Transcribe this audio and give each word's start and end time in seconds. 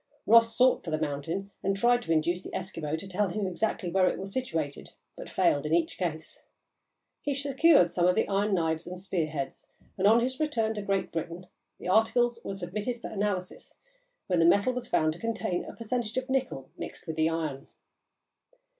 Ross 0.25 0.57
sought 0.57 0.83
for 0.83 0.89
the 0.89 0.97
mountain, 0.97 1.51
and 1.61 1.77
tried 1.77 2.01
to 2.01 2.11
induce 2.11 2.41
the 2.41 2.49
Eskimo 2.55 2.97
to 2.97 3.07
tell 3.07 3.27
him 3.27 3.45
exactly 3.45 3.87
where 3.91 4.07
it 4.07 4.17
was 4.17 4.33
situated, 4.33 4.89
but 5.15 5.29
failed 5.29 5.63
in 5.63 5.75
each 5.75 5.95
case. 5.99 6.41
He 7.21 7.35
secured 7.35 7.91
some 7.91 8.07
of 8.07 8.15
the 8.15 8.27
iron 8.27 8.55
knives 8.55 8.87
and 8.87 8.99
spear 8.99 9.27
heads, 9.27 9.67
and, 9.99 10.07
on 10.07 10.21
his 10.21 10.39
return 10.39 10.73
to 10.73 10.81
Great 10.81 11.11
Britain, 11.11 11.45
the 11.77 11.87
articles 11.89 12.39
were 12.43 12.55
submitted 12.55 13.03
to 13.03 13.11
analysis, 13.13 13.75
when 14.25 14.39
the 14.39 14.45
metal 14.45 14.73
was 14.73 14.87
found 14.87 15.13
to 15.13 15.19
contain 15.19 15.63
a 15.65 15.75
percentage 15.75 16.17
of 16.17 16.31
nickel 16.31 16.71
mixed 16.79 17.05
with 17.05 17.15
the 17.15 17.29
iron. 17.29 17.67